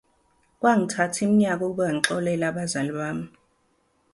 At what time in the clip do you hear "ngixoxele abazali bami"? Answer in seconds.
1.95-3.27